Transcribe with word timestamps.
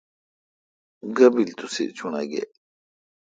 گیبل 1.15 1.47
تسے 1.57 1.83
چوݨاگیل۔ 1.97 2.49